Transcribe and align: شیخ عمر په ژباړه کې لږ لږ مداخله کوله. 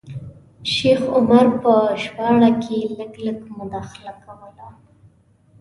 شیخ 0.73 1.01
عمر 1.17 1.45
په 1.61 1.73
ژباړه 2.01 2.49
کې 2.63 2.77
لږ 2.97 3.13
لږ 3.25 3.39
مداخله 3.57 4.13
کوله. 4.23 4.67